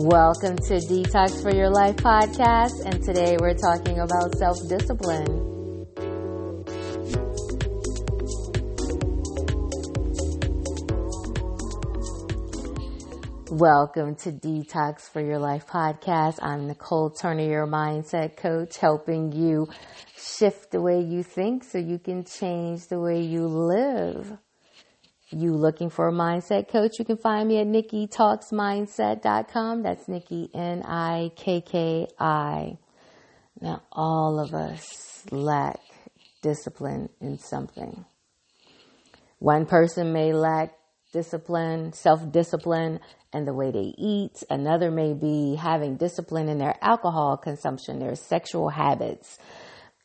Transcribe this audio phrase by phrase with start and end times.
[0.00, 5.26] Welcome to Detox for Your Life podcast, and today we're talking about self discipline.
[13.50, 16.38] Welcome to Detox for Your Life podcast.
[16.42, 19.66] I'm Nicole Turner, your mindset coach, helping you
[20.16, 24.38] shift the way you think so you can change the way you live
[25.30, 29.82] you looking for a mindset coach, you can find me at NikkiTalksMindset.com.
[29.82, 32.08] That's Nikki, N-I-K-K-I.
[33.60, 35.80] Now, all of us lack
[36.42, 38.04] discipline in something.
[39.38, 40.72] One person may lack
[41.12, 42.98] discipline, self-discipline,
[43.32, 44.42] and the way they eat.
[44.48, 49.36] Another may be having discipline in their alcohol consumption, their sexual habits,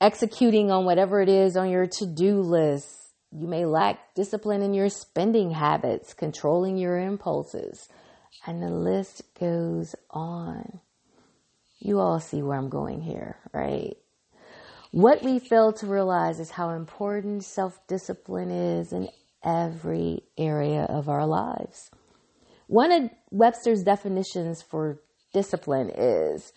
[0.00, 4.88] executing on whatever it is on your to-do list, you may lack discipline in your
[4.88, 7.88] spending habits, controlling your impulses,
[8.46, 10.80] and the list goes on.
[11.78, 13.96] You all see where I'm going here, right?
[14.92, 19.08] What we fail to realize is how important self discipline is in
[19.44, 21.90] every area of our lives.
[22.66, 25.00] One of Webster's definitions for
[25.32, 26.52] discipline is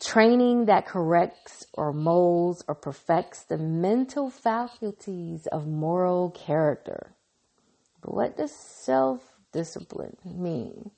[0.00, 7.14] training that corrects or molds or perfects the mental faculties of moral character.
[8.02, 8.52] But what does
[8.84, 9.20] self
[9.52, 10.90] discipline mean?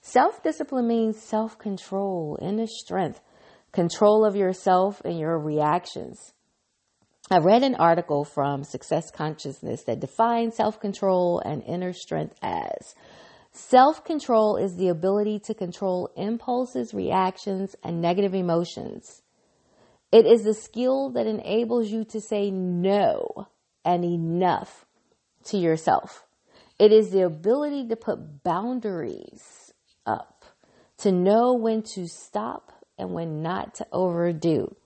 [0.00, 3.20] Self discipline means self control, inner strength,
[3.72, 6.32] control of yourself and your reactions.
[7.30, 12.94] I read an article from Success Consciousness that defines self control and inner strength as
[13.56, 19.22] Self control is the ability to control impulses, reactions, and negative emotions.
[20.12, 23.48] It is the skill that enables you to say no
[23.82, 24.84] and enough
[25.44, 26.26] to yourself.
[26.78, 29.72] It is the ability to put boundaries
[30.04, 30.44] up,
[30.98, 34.76] to know when to stop and when not to overdo.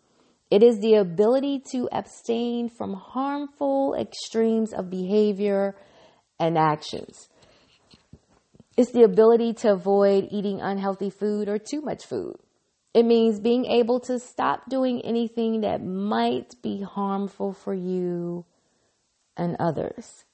[0.49, 5.75] It is the ability to abstain from harmful extremes of behavior
[6.39, 7.29] and actions.
[8.77, 12.37] It's the ability to avoid eating unhealthy food or too much food.
[12.95, 18.45] It means being able to stop doing anything that might be harmful for you
[19.37, 20.25] and others.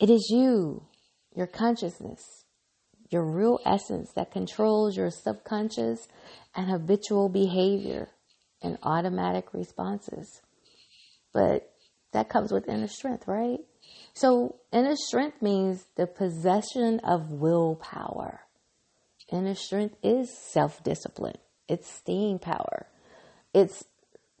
[0.00, 0.86] It is you,
[1.34, 2.44] your consciousness,
[3.10, 6.08] your real essence that controls your subconscious
[6.54, 8.08] and habitual behavior
[8.62, 10.40] and automatic responses.
[11.32, 11.70] But
[12.12, 13.60] that comes with inner strength, right?
[14.14, 18.40] So inner strength means the possession of willpower.
[19.30, 21.38] Inner strength is self-discipline.
[21.68, 22.86] It's staying power.
[23.54, 23.84] It's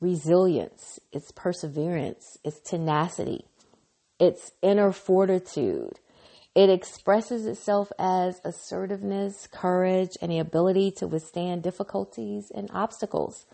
[0.00, 0.98] resilience.
[1.12, 2.38] It's perseverance.
[2.42, 3.44] It's tenacity.
[4.18, 6.00] It's inner fortitude.
[6.54, 13.46] It expresses itself as assertiveness, courage, and the ability to withstand difficulties and obstacles.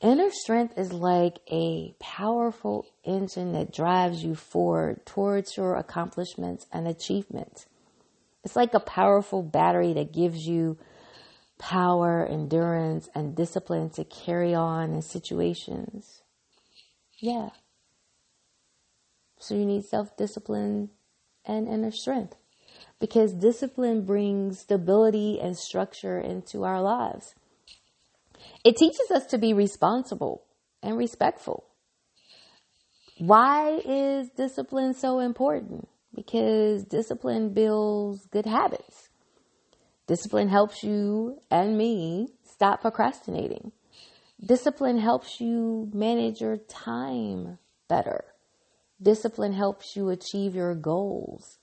[0.00, 6.86] Inner strength is like a powerful engine that drives you forward towards your accomplishments and
[6.86, 7.66] achievements.
[8.44, 10.78] It's like a powerful battery that gives you
[11.58, 16.22] power, endurance, and discipline to carry on in situations.
[17.18, 17.50] Yeah.
[19.38, 20.90] So you need self discipline
[21.44, 22.36] and inner strength
[23.00, 27.34] because discipline brings stability and structure into our lives.
[28.64, 30.44] It teaches us to be responsible
[30.82, 31.64] and respectful.
[33.18, 35.88] Why is discipline so important?
[36.14, 39.08] Because discipline builds good habits.
[40.06, 43.72] Discipline helps you and me stop procrastinating.
[44.44, 48.24] Discipline helps you manage your time better.
[49.00, 51.58] Discipline helps you achieve your goals.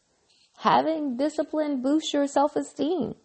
[0.58, 3.16] Having discipline boosts your self esteem.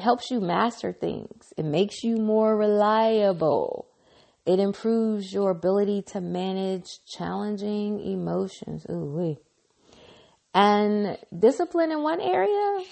[0.00, 1.52] Helps you master things.
[1.56, 3.88] It makes you more reliable.
[4.46, 8.86] It improves your ability to manage challenging emotions.
[8.90, 9.38] Ooh, wait.
[10.54, 12.84] And discipline in one area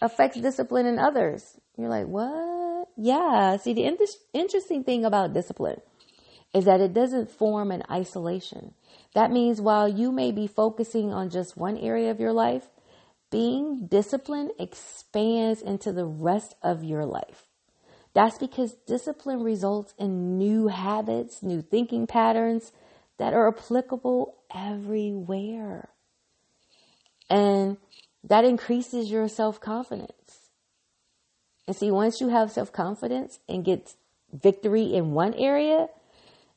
[0.00, 1.58] affects discipline in others.
[1.76, 2.88] You're like, what?
[2.96, 3.56] Yeah.
[3.56, 3.98] See, the in-
[4.32, 5.80] interesting thing about discipline
[6.54, 8.74] is that it doesn't form in isolation.
[9.14, 12.68] That means while you may be focusing on just one area of your life,
[13.32, 17.48] being disciplined expands into the rest of your life.
[18.14, 22.70] That's because discipline results in new habits, new thinking patterns
[23.18, 25.88] that are applicable everywhere.
[27.30, 27.78] And
[28.22, 30.50] that increases your self confidence.
[31.66, 33.94] And see, once you have self confidence and get
[34.30, 35.88] victory in one area,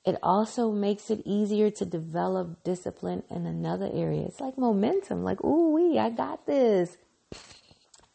[0.06, 4.26] it also makes it easier to develop discipline in another area.
[4.26, 6.98] It's like momentum, like, ooh, wee, I got this.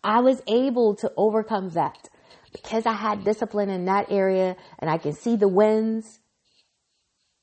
[0.02, 2.08] I was able to overcome that
[2.52, 6.20] because I had discipline in that area and I can see the wins.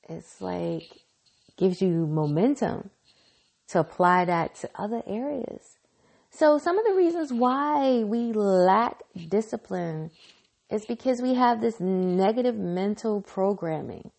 [0.08, 0.90] It's like
[1.58, 2.90] gives you momentum
[3.68, 5.76] to apply that to other areas.
[6.30, 10.10] So some of the reasons why we lack discipline
[10.70, 14.10] is because we have this negative mental programming.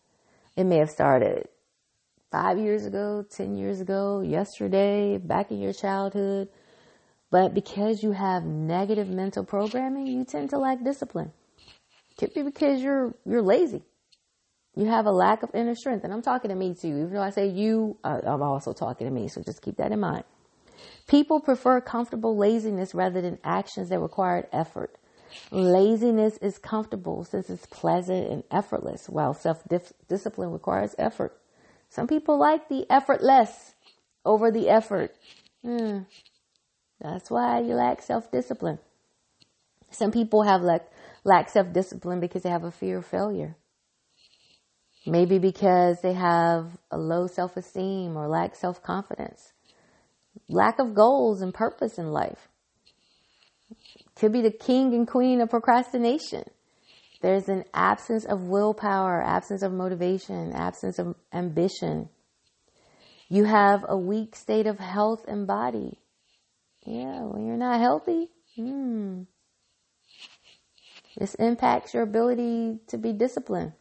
[0.56, 1.48] It may have started
[2.30, 6.48] five years ago, 10 years ago, yesterday, back in your childhood.
[7.30, 11.32] But because you have negative mental programming, you tend to lack discipline.
[12.18, 13.82] Could be because you're, you're lazy.
[14.76, 16.04] You have a lack of inner strength.
[16.04, 16.88] And I'm talking to me too.
[16.88, 19.28] Even though I say you, I'm also talking to me.
[19.28, 20.24] So just keep that in mind.
[21.08, 24.96] People prefer comfortable laziness rather than actions that require effort.
[25.50, 29.62] Laziness is comfortable since it's pleasant and effortless, while self
[30.08, 31.36] discipline requires effort.
[31.88, 33.74] Some people like the effortless
[34.24, 35.14] over the effort.
[35.64, 36.00] Hmm.
[37.00, 38.78] That's why you lack self discipline.
[39.90, 40.62] Some people have
[41.24, 43.56] lack self discipline because they have a fear of failure.
[45.06, 49.52] Maybe because they have a low self esteem or lack self confidence.
[50.48, 52.48] Lack of goals and purpose in life.
[54.20, 56.44] Could be the king and queen of procrastination.
[57.22, 62.10] There's an absence of willpower, absence of motivation, absence of ambition.
[63.30, 65.96] You have a weak state of health and body.
[66.84, 69.22] Yeah, when you're not healthy, hmm.
[71.16, 73.72] This impacts your ability to be disciplined.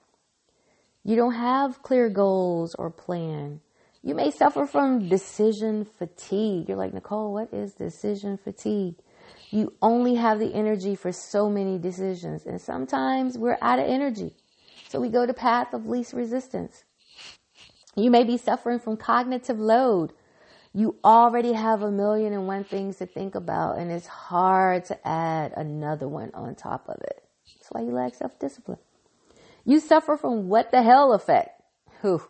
[1.03, 3.59] You don't have clear goals or plan.
[4.03, 6.69] You may suffer from decision fatigue.
[6.69, 8.95] You're like, Nicole, what is decision fatigue?
[9.51, 12.45] You only have the energy for so many decisions.
[12.45, 14.35] And sometimes we're out of energy.
[14.87, 16.83] So we go to path of least resistance.
[17.95, 20.13] You may be suffering from cognitive load
[20.73, 25.07] you already have a million and one things to think about, and it's hard to
[25.07, 27.23] add another one on top of it.
[27.55, 28.77] That's why you lack self discipline.
[29.65, 31.61] You suffer from what the hell effect.
[32.01, 32.21] Who?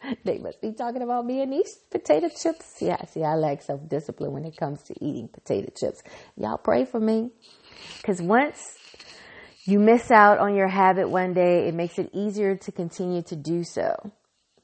[0.24, 2.76] They must be talking about me and these potato chips.
[2.80, 6.02] Yeah, see, I lack self discipline when it comes to eating potato chips.
[6.36, 7.30] Y'all pray for me.
[8.04, 8.76] Cause once
[9.64, 13.36] you miss out on your habit one day, it makes it easier to continue to
[13.36, 14.12] do so.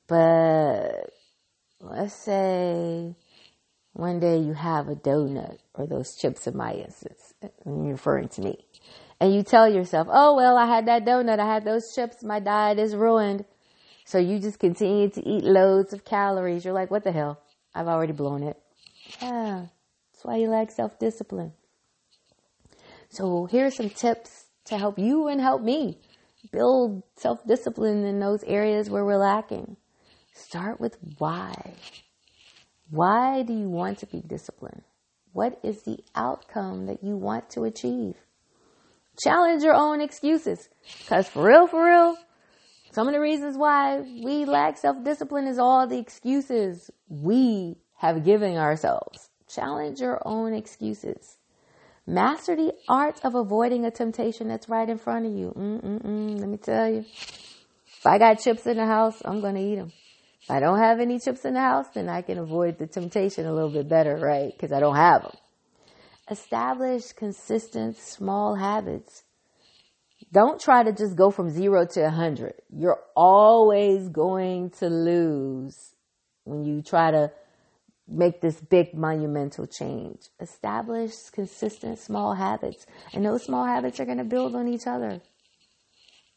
[0.07, 1.11] But
[1.81, 3.15] let's say
[3.93, 7.33] one day you have a donut or those chips in my instance,
[7.65, 8.65] you're referring to me,
[9.21, 12.41] and you tell yourself, oh, well, I had that donut, I had those chips, my
[12.41, 13.45] diet is ruined.
[14.05, 16.65] So you just continue to eat loads of calories.
[16.65, 17.41] You're like, what the hell?
[17.75, 18.57] I've already blown it.
[19.21, 19.67] Yeah,
[20.13, 21.53] that's why you lack self discipline.
[23.09, 25.99] So here are some tips to help you and help me
[26.53, 29.77] build self discipline in those areas where we're lacking.
[30.33, 31.75] Start with why.
[32.91, 34.83] Why do you want to be disciplined?
[35.33, 38.15] What is the outcome that you want to achieve?
[39.23, 40.69] Challenge your own excuses.
[41.09, 42.17] Cause for real, for real,
[42.95, 48.57] some of the reasons why we lack self-discipline is all the excuses we have given
[48.57, 49.31] ourselves.
[49.49, 51.39] Challenge your own excuses.
[52.07, 55.53] Master the art of avoiding a temptation that's right in front of you.
[55.57, 56.99] Mm-mm-mm, let me tell you.
[57.01, 59.93] If I got chips in the house, I'm going to eat them.
[60.43, 63.45] If I don't have any chips in the house, then I can avoid the temptation
[63.47, 64.53] a little bit better, right?
[64.53, 65.33] Because I don't have them.
[66.31, 69.25] Establish consistent small habits.
[70.33, 72.55] Don't try to just go from zero to a hundred.
[72.71, 75.95] You're always going to lose
[76.45, 77.31] when you try to
[78.07, 80.29] make this big monumental change.
[80.41, 85.21] Establish consistent small habits and those small habits are going to build on each other.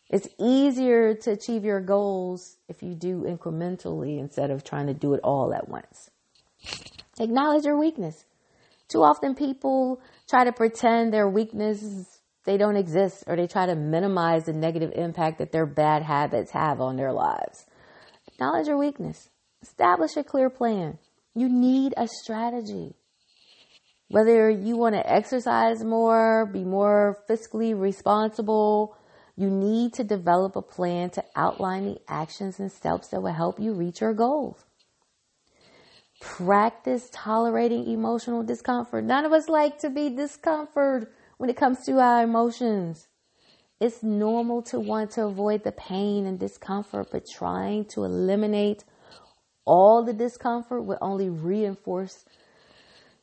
[0.10, 5.13] It's easier to achieve your goals if you do incrementally instead of trying to do
[5.13, 6.10] it all at once.
[7.20, 8.24] Acknowledge your weakness.
[8.88, 12.16] Too often people try to pretend their weaknesses
[12.48, 16.51] they don't exist or they try to minimize the negative impact that their bad habits
[16.51, 17.66] have on their lives.
[18.27, 19.30] Acknowledge your weakness.
[19.62, 20.98] Establish a clear plan.
[21.36, 22.96] You need a strategy.
[24.08, 28.96] Whether you want to exercise more, be more fiscally responsible,
[29.36, 33.60] you need to develop a plan to outline the actions and steps that will help
[33.60, 34.63] you reach your goals.
[36.22, 39.04] Practice tolerating emotional discomfort.
[39.04, 43.08] None of us like to be discomfort when it comes to our emotions.
[43.79, 48.84] It's normal to want to avoid the pain and discomfort, but trying to eliminate
[49.65, 52.25] all the discomfort will only reinforce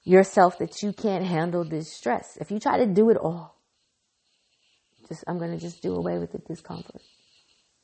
[0.05, 2.37] yourself that you can't handle this stress.
[2.41, 3.57] If you try to do it all,
[5.09, 7.03] just, I'm going to just do away with the discomfort.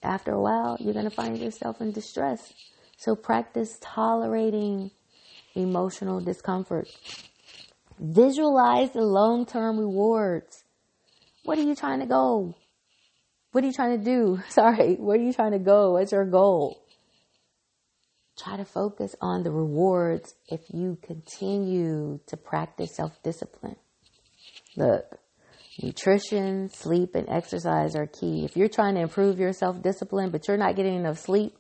[0.03, 2.53] After a while, you're going to find yourself in distress.
[2.97, 4.91] So practice tolerating
[5.55, 6.89] emotional discomfort.
[8.03, 10.65] Visualize the long term rewards.
[11.45, 12.55] What are you trying to go?
[13.53, 14.41] What are you trying to do?
[14.49, 15.93] Sorry, where are you trying to go?
[15.93, 16.83] What's your goal?
[18.39, 23.77] Try to focus on the rewards if you continue to practice self discipline.
[24.79, 25.19] Look,
[25.83, 28.47] nutrition, sleep, and exercise are key.
[28.47, 31.55] If you're trying to improve your self discipline, but you're not getting enough sleep,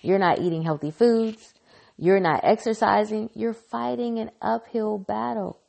[0.00, 1.54] you're not eating healthy foods,
[1.96, 5.60] you're not exercising, you're fighting an uphill battle.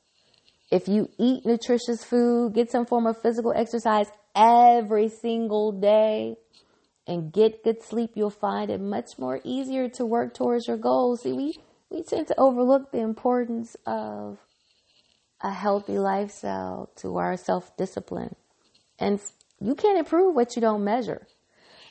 [0.71, 6.35] If you eat nutritious food, get some form of physical exercise every single day,
[7.07, 11.21] and get good sleep, you'll find it much more easier to work towards your goals.
[11.21, 11.53] See, we,
[11.89, 14.39] we tend to overlook the importance of
[15.41, 18.35] a healthy lifestyle to our self discipline.
[18.97, 19.19] And
[19.59, 21.27] you can't improve what you don't measure.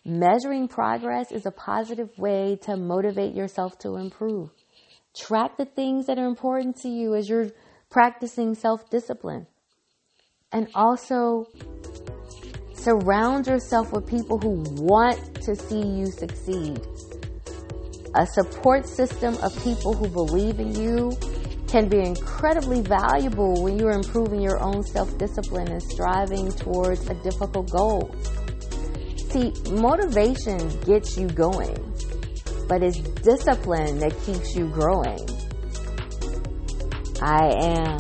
[0.05, 4.51] Measuring progress is a positive way to motivate yourself to improve.
[5.17, 7.51] Track the things that are important to you as you're
[7.95, 9.47] practicing self discipline.
[10.51, 11.47] And also
[12.75, 16.81] surround yourself with people who want to see you succeed.
[18.17, 21.17] A support system of people who believe in you
[21.69, 27.15] can be incredibly valuable when you're improving your own self discipline and striving towards a
[27.23, 28.13] difficult goal.
[29.31, 31.79] See, motivation gets you going,
[32.69, 35.44] but it's discipline that keeps you growing.
[37.25, 37.99] I am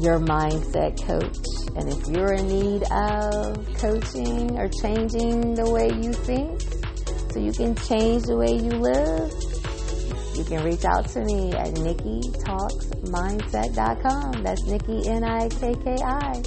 [0.00, 1.38] your mindset coach.
[1.76, 6.60] And if you're in need of coaching or changing the way you think
[7.30, 9.32] so you can change the way you live,
[10.34, 14.42] you can reach out to me at NikkiTalksMindset.com.
[14.42, 16.42] That's Nikki, N I K K I.